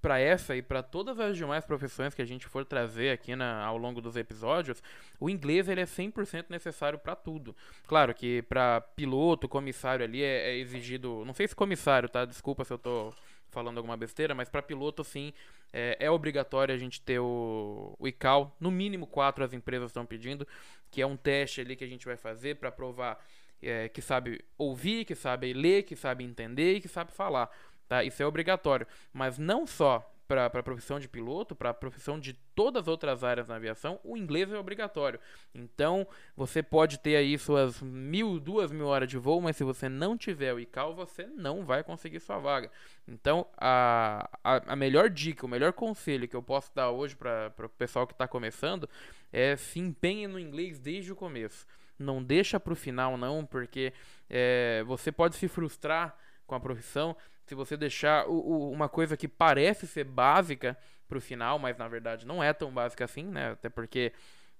[0.00, 3.64] para essa e para todas as demais profissões que a gente for trazer aqui na,
[3.64, 4.82] ao longo dos episódios,
[5.18, 7.54] o inglês ele é 100% necessário para tudo.
[7.86, 12.24] Claro que para piloto, comissário ali é, é, exigido, não sei se comissário, tá?
[12.24, 13.12] Desculpa se eu tô
[13.50, 15.32] falando alguma besteira, mas para piloto sim
[15.72, 20.04] é, é, obrigatório a gente ter o, o ICAO, no mínimo quatro as empresas estão
[20.04, 20.46] pedindo,
[20.90, 23.24] que é um teste ali que a gente vai fazer para provar
[23.62, 27.50] é, que sabe ouvir, que sabe ler, que sabe entender e que sabe falar.
[27.88, 28.02] Tá?
[28.04, 28.86] Isso é obrigatório.
[29.12, 33.24] Mas não só para a profissão de piloto, para a profissão de todas as outras
[33.24, 35.18] áreas na aviação, o inglês é obrigatório.
[35.52, 39.88] Então, você pode ter aí suas mil, duas mil horas de voo, mas se você
[39.88, 42.70] não tiver o ICAO, você não vai conseguir sua vaga.
[43.08, 47.52] Então, a, a, a melhor dica, o melhor conselho que eu posso dar hoje para
[47.58, 48.88] o pessoal que está começando
[49.32, 51.66] é se empenhe no inglês desde o começo.
[51.98, 53.92] Não deixa para o final, não, porque
[54.28, 56.16] é, você pode se frustrar
[56.46, 57.16] com a profissão
[57.50, 61.88] se você deixar o, o, uma coisa que parece ser básica pro final, mas na
[61.88, 63.50] verdade não é tão básica assim, né?
[63.50, 64.12] Até porque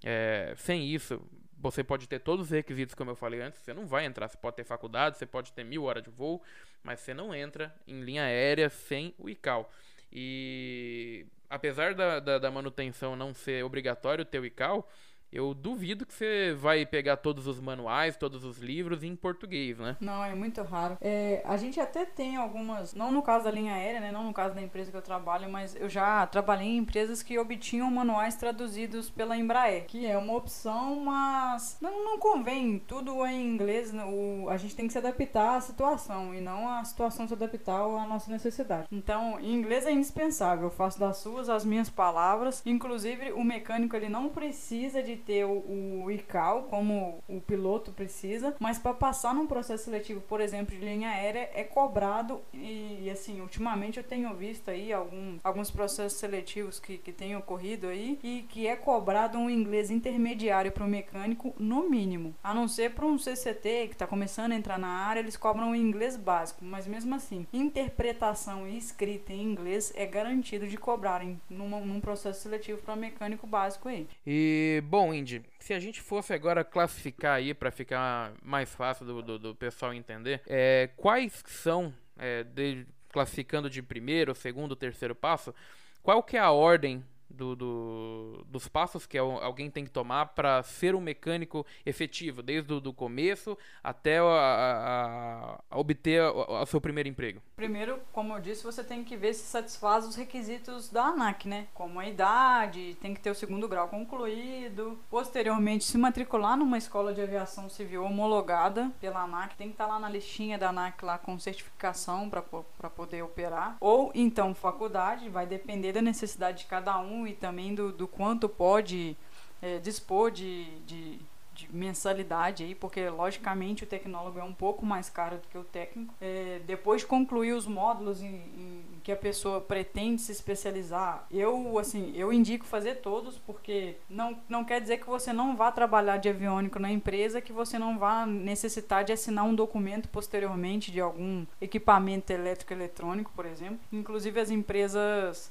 [0.04, 1.22] é, sem isso
[1.56, 4.26] você pode ter todos os requisitos, como eu falei antes, você não vai entrar.
[4.26, 6.42] Você pode ter faculdade, você pode ter mil horas de voo,
[6.82, 9.70] mas você não entra em linha aérea sem o ICAO.
[10.10, 14.84] E apesar da, da, da manutenção não ser obrigatório ter o ICAO,
[15.32, 19.96] eu duvido que você vai pegar todos os manuais, todos os livros em português, né?
[20.00, 20.98] Não, é muito raro.
[21.00, 24.10] É, a gente até tem algumas, não no caso da linha aérea, né?
[24.12, 27.38] Não no caso da empresa que eu trabalho, mas eu já trabalhei em empresas que
[27.38, 32.78] obtinham manuais traduzidos pela Embraer, que é uma opção, mas não, não convém.
[32.78, 34.04] Tudo é em inglês, né?
[34.04, 37.80] o, a gente tem que se adaptar à situação e não a situação se adaptar
[37.80, 38.88] à nossa necessidade.
[38.90, 40.64] Então, em inglês é indispensável.
[40.64, 42.62] Eu faço das suas as minhas palavras.
[42.66, 48.54] Inclusive, o mecânico ele não precisa de ter o, o ICAO, como o piloto precisa,
[48.58, 53.10] mas para passar num processo seletivo, por exemplo, de linha aérea, é cobrado e, e
[53.10, 58.18] assim, ultimamente eu tenho visto aí algum, alguns processos seletivos que, que têm ocorrido aí
[58.22, 62.92] e que é cobrado um inglês intermediário para o mecânico no mínimo, a não ser
[62.92, 66.64] para um CCT que está começando a entrar na área, eles cobram um inglês básico,
[66.64, 72.40] mas mesmo assim, interpretação e escrita em inglês é garantido de cobrarem numa, num processo
[72.42, 74.06] seletivo para mecânico básico aí.
[74.26, 79.22] E, bom, Indy, se a gente fosse agora classificar aí para ficar mais fácil do,
[79.22, 85.54] do, do pessoal entender, é, quais são, é, de, classificando de primeiro, segundo, terceiro passo,
[86.02, 90.62] qual que é a ordem do, do, dos passos que alguém tem que tomar para
[90.62, 97.08] ser um mecânico efetivo, desde o começo até a, a, a obter o seu primeiro
[97.08, 97.40] emprego?
[97.56, 101.68] Primeiro, como eu disse, você tem que ver se satisfaz os requisitos da ANAC, né?
[101.74, 104.98] Como a idade, tem que ter o segundo grau concluído.
[105.10, 109.92] Posteriormente, se matricular numa escola de aviação civil homologada pela ANAC, tem que estar tá
[109.92, 113.76] lá na listinha da ANAC lá com certificação para poder operar.
[113.80, 118.48] Ou então faculdade, vai depender da necessidade de cada um e também do, do quanto
[118.48, 119.16] pode
[119.62, 121.18] é, dispor de, de,
[121.54, 125.64] de, mensalidade aí, porque logicamente o tecnólogo é um pouco mais caro do que o
[125.64, 126.14] técnico.
[126.20, 131.78] É, depois de concluir os módulos em, em, que a pessoa pretende se especializar, eu
[131.78, 136.16] assim, eu indico fazer todos, porque não, não quer dizer que você não vá trabalhar
[136.18, 141.00] de aviônico na empresa, que você não vá necessitar de assinar um documento posteriormente de
[141.00, 143.80] algum equipamento elétrico eletrônico, por exemplo.
[143.92, 145.50] Inclusive as empresas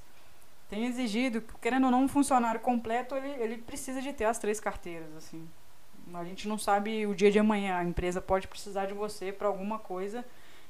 [0.69, 4.59] tem exigido, querendo ou não, um funcionário completo, ele, ele precisa de ter as três
[4.59, 5.47] carteiras, assim.
[6.13, 9.47] A gente não sabe o dia de amanhã, a empresa pode precisar de você para
[9.47, 10.23] alguma coisa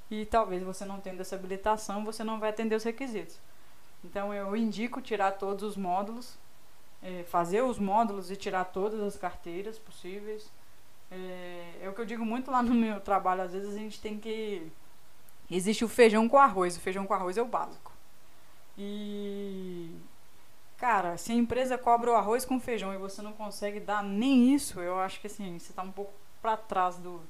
[0.09, 3.39] e talvez você não tendo essa habilitação, você não vai atender os requisitos.
[4.03, 6.37] Então eu indico tirar todos os módulos,
[7.01, 10.49] é, fazer os módulos e tirar todas as carteiras possíveis.
[11.11, 13.99] É, é o que eu digo muito lá no meu trabalho, às vezes a gente
[13.99, 14.71] tem que.
[15.49, 17.88] Existe o feijão com arroz, o feijão com arroz é o básico.
[18.79, 19.91] E
[20.77, 24.53] cara, se a empresa cobra o arroz com feijão e você não consegue dar nem
[24.53, 27.21] isso, eu acho que assim, você tá um pouco para trás do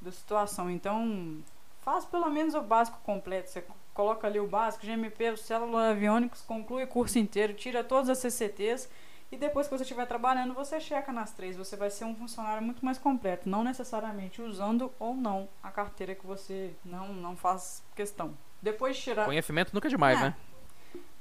[0.00, 0.68] da situação.
[0.68, 1.38] Então,
[1.80, 3.50] faz pelo menos o básico completo.
[3.50, 8.18] Você coloca ali o básico, GMP, células aviônicos, conclui o curso inteiro, tira todas as
[8.18, 8.88] CCTs
[9.30, 11.56] e depois que você estiver trabalhando, você checa nas três.
[11.56, 16.14] Você vai ser um funcionário muito mais completo, não necessariamente usando ou não a carteira
[16.14, 18.34] que você não, não faz questão.
[18.60, 19.24] Depois de tirar.
[19.24, 20.22] Conhecimento nunca é demais, é.
[20.22, 20.34] né?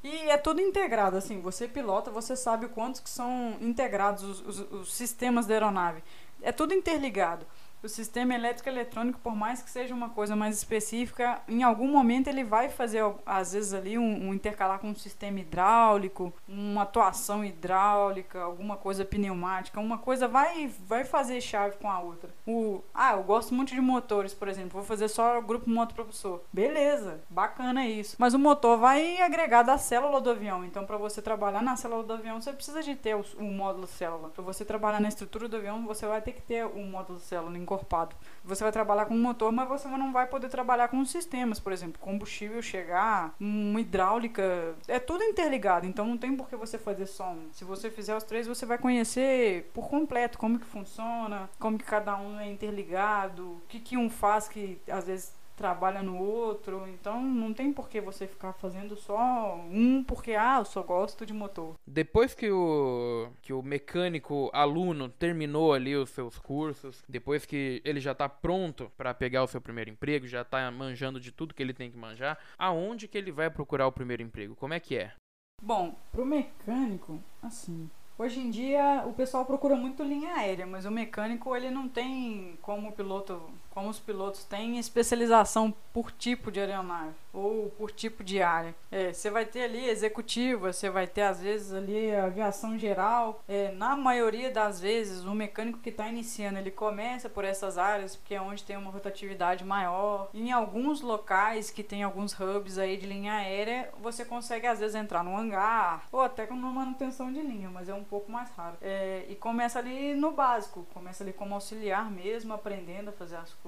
[0.04, 4.72] E é tudo integrado, assim, você pilota, você sabe quantos que são integrados os, os,
[4.72, 6.04] os sistemas da aeronave.
[6.44, 7.46] É tudo interligado
[7.86, 12.28] o sistema elétrico eletrônico, por mais que seja uma coisa mais específica, em algum momento
[12.28, 17.46] ele vai fazer, às vezes, ali um, um intercalar com um sistema hidráulico, uma atuação
[17.46, 22.30] hidráulica, alguma coisa pneumática, uma coisa vai, vai fazer chave com a outra.
[22.46, 26.42] O, ah, eu gosto muito de motores, por exemplo, vou fazer só o grupo motopropulsor.
[26.52, 28.16] Beleza, bacana isso.
[28.20, 32.04] Mas o motor vai agregar da célula do avião, então para você trabalhar na célula
[32.04, 34.30] do avião, você precisa de ter o, o módulo célula.
[34.30, 37.58] Para você trabalhar na estrutura do avião, você vai ter que ter o módulo célula
[37.76, 38.16] encorpado.
[38.44, 41.72] Você vai trabalhar com um motor, mas você não vai poder trabalhar com sistemas, por
[41.72, 47.06] exemplo, combustível chegar, uma hidráulica, é tudo interligado, então não tem por que você fazer
[47.06, 47.48] só um.
[47.52, 51.86] Se você fizer os três, você vai conhecer por completo como que funciona, como que
[51.86, 56.88] cada um é interligado, o que que um faz que às vezes trabalha no outro.
[56.88, 61.26] Então não tem por que você ficar fazendo só um porque ah, eu só gosto
[61.26, 61.76] de motor.
[61.86, 68.00] Depois que o que o mecânico aluno terminou ali os seus cursos, depois que ele
[68.00, 71.64] já está pronto para pegar o seu primeiro emprego, já está manjando de tudo que
[71.64, 74.56] ele tem que manjar, aonde que ele vai procurar o primeiro emprego?
[74.56, 75.14] Como é que é?
[75.62, 80.92] Bom, pro mecânico, assim, Hoje em dia o pessoal procura muito linha aérea, mas o
[80.92, 83.42] mecânico ele não tem como o piloto
[83.76, 88.74] como os pilotos têm especialização por tipo de aeronave ou por tipo de área.
[88.90, 93.44] É, você vai ter ali executiva, você vai ter às vezes ali aviação geral.
[93.48, 98.16] É, na maioria das vezes, o mecânico que está iniciando ele começa por essas áreas
[98.16, 100.30] porque é onde tem uma rotatividade maior.
[100.34, 104.96] em alguns locais que tem alguns hubs aí de linha aérea, você consegue às vezes
[104.96, 108.50] entrar no hangar ou até com uma manutenção de linha, mas é um pouco mais
[108.52, 108.78] raro.
[108.82, 113.54] É, e começa ali no básico, começa ali como auxiliar mesmo, aprendendo a fazer as
[113.54, 113.65] coisas.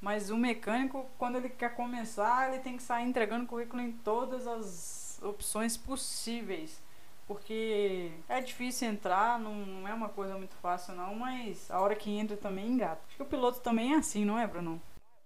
[0.00, 4.46] Mas o mecânico, quando ele quer começar, ele tem que sair entregando currículo em todas
[4.46, 6.80] as opções possíveis.
[7.26, 12.10] Porque é difícil entrar, não é uma coisa muito fácil não, mas a hora que
[12.10, 13.00] entra também engata.
[13.08, 14.80] Acho que o piloto também é assim, não é, Bruno?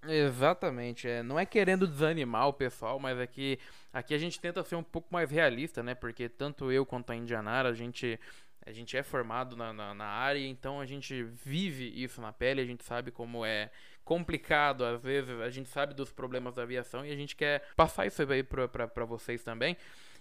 [0.08, 3.58] Exatamente, é, não é querendo desanimar o pessoal, mas aqui,
[3.92, 5.94] é aqui a gente tenta ser um pouco mais realista, né?
[5.94, 8.18] Porque tanto eu quanto a Indianara, a gente
[8.64, 12.60] a gente é formado na, na, na, área, então a gente vive isso na pele,
[12.60, 13.70] a gente sabe como é
[14.04, 18.06] complicado, às vezes a gente sabe dos problemas da aviação e a gente quer passar
[18.06, 19.76] isso aí para vocês também,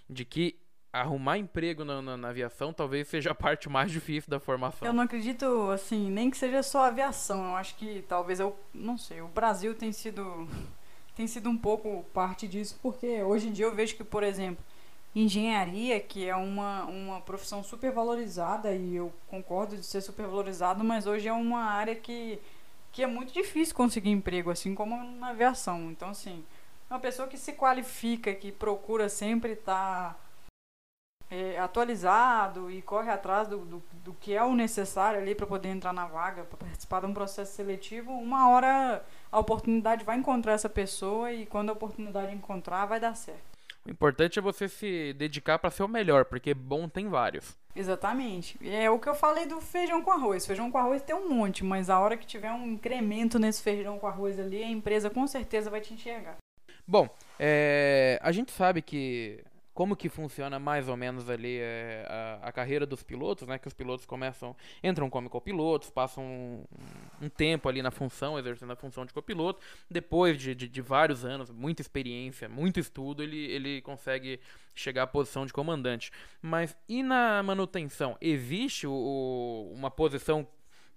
[0.10, 0.60] de que
[0.92, 4.88] arrumar emprego na, na, na, aviação talvez seja a parte mais difícil da formação.
[4.88, 8.98] Eu não acredito, assim, nem que seja só aviação, eu acho que talvez, eu não
[8.98, 10.48] sei, o Brasil tem sido,
[11.16, 14.64] tem sido um pouco parte disso, porque hoje em dia eu vejo que, por exemplo,
[15.16, 20.84] engenharia, que é uma, uma profissão super valorizada, e eu concordo de ser super valorizado,
[20.84, 22.40] mas hoje é uma área que,
[22.92, 25.92] que é muito difícil conseguir emprego, assim como na aviação.
[25.92, 26.44] Então, assim,
[26.90, 30.14] uma pessoa que se qualifica, que procura sempre estar.
[30.14, 30.30] Tá
[31.30, 35.70] é, atualizado e corre atrás do, do, do que é o necessário ali para poder
[35.70, 40.54] entrar na vaga, para participar de um processo seletivo, uma hora a oportunidade vai encontrar
[40.54, 43.49] essa pessoa e quando a oportunidade encontrar, vai dar certo.
[43.90, 47.58] O importante é você se dedicar para ser o melhor, porque bom tem vários.
[47.76, 48.60] Exatamente.
[48.64, 50.46] É o que eu falei do feijão com arroz.
[50.46, 53.98] Feijão com arroz tem um monte, mas a hora que tiver um incremento nesse feijão
[53.98, 56.38] com arroz ali, a empresa com certeza vai te enxergar.
[56.88, 57.10] Bom,
[57.40, 59.44] é, a gente sabe que
[59.80, 63.58] como que funciona mais ou menos ali é, a, a, carreira dos pilotos, né?
[63.58, 64.54] Que os pilotos começam,
[64.84, 66.66] entram como copilotos, passam um,
[67.22, 69.62] um, tempo ali na função, exercendo a função de copiloto.
[69.90, 74.42] Depois de, de, de, vários anos, muita experiência, muito estudo, ele, ele consegue
[74.76, 76.12] chegar à posição de comandante.
[76.42, 78.18] Mas e na manutenção?
[78.20, 80.46] Existe o, o, uma posição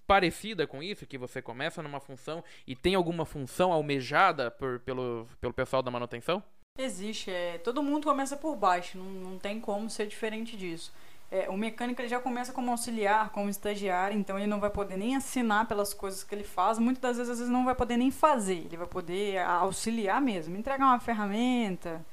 [0.08, 5.28] parecida com isso, que você começa numa função e tem alguma função almejada por, pelo,
[5.40, 6.42] pelo pessoal da manutenção?
[6.78, 10.90] Existe, é, todo mundo começa por baixo, não, não tem como ser diferente disso.
[11.30, 14.96] É, o mecânico ele já começa como auxiliar, como estagiário, então ele não vai poder
[14.96, 17.98] nem assinar pelas coisas que ele faz, muitas das vezes, às vezes não vai poder
[17.98, 22.04] nem fazer, ele vai poder auxiliar mesmo, entregar uma ferramenta,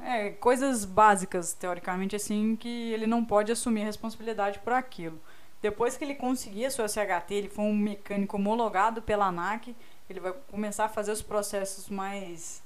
[0.00, 5.18] é, coisas básicas, teoricamente, assim, que ele não pode assumir a responsabilidade por aquilo.
[5.62, 9.74] Depois que ele conseguir a sua CHT, ele for um mecânico homologado pela ANAC,
[10.08, 12.62] ele vai começar a fazer os processos mais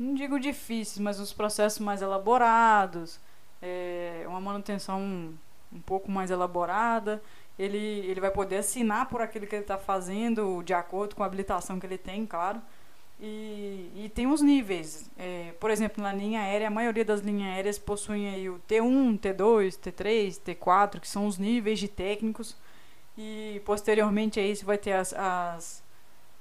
[0.00, 3.20] não digo difíceis, mas uns processos mais elaborados,
[3.60, 7.22] é, uma manutenção um, pouco mais elaborada.
[7.58, 11.26] Ele, ele vai poder assinar por aquilo que ele está fazendo, de acordo com a
[11.26, 12.60] habilitação que ele tem, claro.
[13.20, 15.10] E, e tem os níveis.
[15.18, 19.18] É, por exemplo, na linha aérea, a maioria das linhas aéreas possuem aí o T1,
[19.18, 22.56] T2, T3, T4, que são os níveis de técnicos.
[23.18, 25.82] E posteriormente a isso vai ter as, as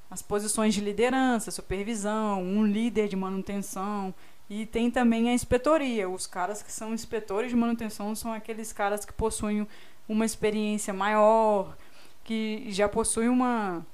[0.09, 4.13] as posições de liderança, supervisão, um líder de manutenção
[4.49, 6.09] e tem também a inspetoria.
[6.09, 9.67] Os caras que são inspetores de manutenção são aqueles caras que possuem
[10.07, 11.77] uma experiência maior,
[12.23, 13.85] que já possuem uma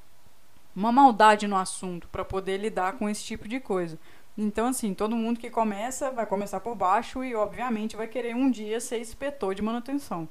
[0.76, 3.98] uma maldade no assunto para poder lidar com esse tipo de coisa.
[4.38, 8.52] Então, assim, todo mundo que começa vai começar por baixo e, obviamente, vai querer um
[8.52, 10.28] dia ser inspetor de manutenção.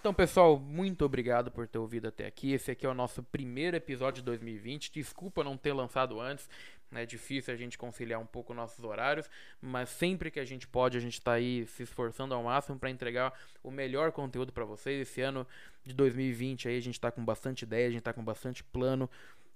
[0.00, 2.54] Então, pessoal, muito obrigado por ter ouvido até aqui.
[2.54, 4.90] Esse aqui é o nosso primeiro episódio de 2020.
[4.90, 6.48] Desculpa não ter lançado antes.
[6.90, 9.28] É difícil a gente conciliar um pouco nossos horários,
[9.60, 12.88] mas sempre que a gente pode, a gente está aí se esforçando ao máximo para
[12.88, 15.02] entregar o melhor conteúdo para vocês.
[15.02, 15.46] Esse ano
[15.84, 19.08] de 2020 aí a gente está com bastante ideia, a gente está com bastante plano.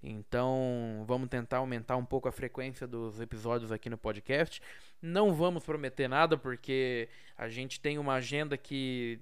[0.03, 4.61] Então, vamos tentar aumentar um pouco a frequência dos episódios aqui no podcast.
[5.01, 9.19] Não vamos prometer nada porque a gente tem uma agenda que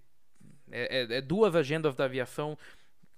[0.73, 2.59] é, é, é duas agendas da aviação,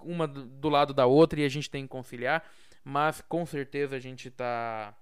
[0.01, 2.45] uma do lado da outra, e a gente tem que conciliar.
[2.85, 4.95] Mas com certeza a gente está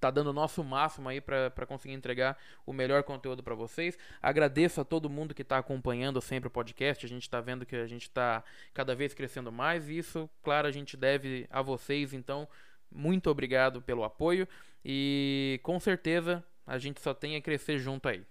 [0.00, 3.96] tá dando o nosso máximo aí para conseguir entregar o melhor conteúdo para vocês.
[4.20, 7.06] Agradeço a todo mundo que está acompanhando sempre o podcast.
[7.06, 10.66] A gente está vendo que a gente está cada vez crescendo mais e isso, claro,
[10.66, 12.12] a gente deve a vocês.
[12.12, 12.48] Então,
[12.90, 14.48] muito obrigado pelo apoio
[14.84, 18.24] e com certeza a gente só tem a crescer junto aí.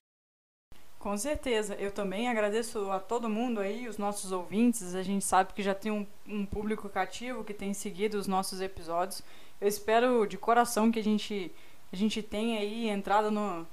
[1.04, 1.76] Com certeza.
[1.76, 4.96] Eu também agradeço a todo mundo aí, os nossos ouvintes.
[4.96, 8.62] A gente sabe que já tem um, um público cativo que tem seguido os nossos
[8.62, 9.22] episódios.
[9.60, 11.52] Eu espero de coração que a gente,
[11.92, 13.68] a gente tenha aí entrado no,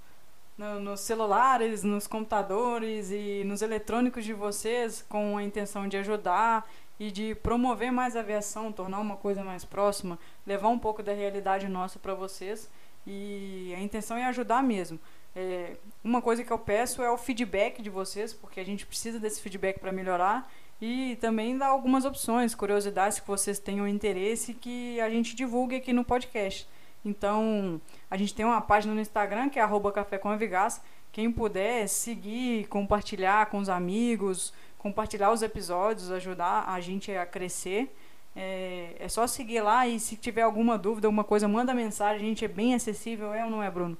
[0.58, 6.68] no, nos celulares, nos computadores e nos eletrônicos de vocês com a intenção de ajudar
[6.98, 11.12] e de promover mais a aviação, tornar uma coisa mais próxima, levar um pouco da
[11.12, 12.68] realidade nossa para vocês.
[13.06, 14.98] E a intenção é ajudar mesmo.
[15.34, 19.18] É, uma coisa que eu peço é o feedback de vocês, porque a gente precisa
[19.18, 20.50] desse feedback para melhorar
[20.80, 25.92] e também dar algumas opções, curiosidades que vocês tenham interesse que a gente divulgue aqui
[25.92, 26.66] no podcast.
[27.04, 30.80] Então, a gente tem uma página no Instagram que é Café com Avigás.
[31.12, 37.94] Quem puder seguir, compartilhar com os amigos, compartilhar os episódios, ajudar a gente a crescer.
[38.34, 42.24] É, é só seguir lá e se tiver alguma dúvida, alguma coisa, manda mensagem.
[42.24, 43.98] A gente é bem acessível, é ou não é, Bruno?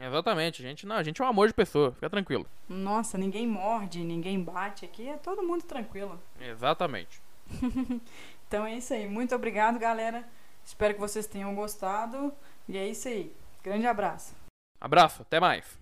[0.00, 2.46] Exatamente, a gente não, a gente é um amor de pessoa, fica tranquilo.
[2.68, 6.18] Nossa, ninguém morde, ninguém bate aqui, é todo mundo tranquilo.
[6.40, 7.20] Exatamente.
[8.48, 10.26] então é isso aí, muito obrigado, galera.
[10.64, 12.32] Espero que vocês tenham gostado.
[12.68, 13.34] E é isso aí.
[13.62, 14.34] Grande abraço.
[14.80, 15.78] Abraço, até mais.